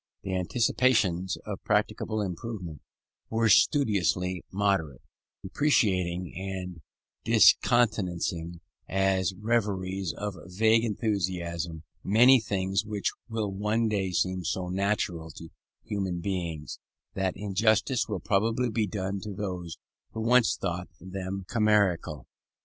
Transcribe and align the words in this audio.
The 0.23 0.33
anticipations 0.33 1.37
of 1.45 1.63
practicable 1.63 2.23
improvement 2.23 2.81
were 3.29 3.49
studiously 3.49 4.43
moderate, 4.51 5.03
deprecating 5.43 6.33
and 6.35 6.81
discountenancing 7.23 8.61
as 8.89 9.35
reveries 9.35 10.11
of 10.17 10.37
vague 10.47 10.83
enthusiasm 10.85 11.83
many 12.03 12.39
things 12.39 12.83
which 12.83 13.11
will 13.29 13.51
one 13.51 13.87
day 13.89 14.11
seem 14.11 14.43
so 14.43 14.69
natural 14.69 15.29
to 15.35 15.49
human 15.83 16.19
beings, 16.19 16.79
that 17.13 17.37
injustice 17.37 18.07
will 18.07 18.21
probably 18.21 18.71
be 18.71 18.87
done 18.87 19.19
to 19.21 19.35
those 19.35 19.77
who 20.13 20.21
once 20.21 20.57
thought 20.57 20.87
them 20.99 21.45
chimerical. 21.47 22.25